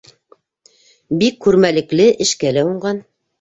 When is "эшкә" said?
2.27-2.55